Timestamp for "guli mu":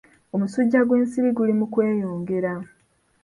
1.37-1.65